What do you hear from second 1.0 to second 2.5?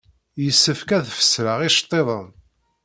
fesreɣ iceḍḍiḍen.